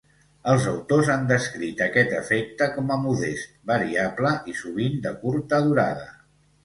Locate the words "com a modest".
2.77-3.53